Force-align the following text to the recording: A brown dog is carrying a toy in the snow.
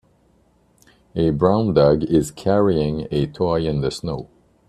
A 1.15 1.29
brown 1.29 1.75
dog 1.75 2.01
is 2.05 2.31
carrying 2.31 3.07
a 3.11 3.27
toy 3.27 3.67
in 3.67 3.81
the 3.81 3.91
snow. 3.91 4.29